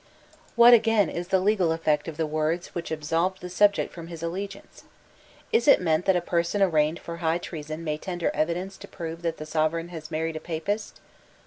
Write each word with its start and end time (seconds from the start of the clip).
What 0.55 0.73
again 0.73 1.11
is 1.11 1.27
the 1.27 1.39
legal 1.39 1.71
effect 1.71 2.07
of 2.07 2.17
the 2.17 2.25
words 2.25 2.69
which 2.73 2.89
absolve 2.89 3.39
the 3.39 3.51
subject 3.51 3.93
from 3.93 4.07
his 4.07 4.23
allegiance? 4.23 4.83
Is 5.51 5.67
it 5.67 5.79
meant 5.79 6.05
that 6.05 6.15
a 6.15 6.21
person 6.21 6.59
arraigned 6.59 6.97
for 6.97 7.17
high 7.17 7.37
treason 7.37 7.83
may 7.83 7.99
tender 7.99 8.31
evidence 8.33 8.77
to 8.77 8.87
prove 8.87 9.21
that 9.21 9.37
the 9.37 9.45
Sovereign 9.45 9.89
has 9.89 10.09
married 10.09 10.35
a 10.37 10.39
Papist? 10.39 11.01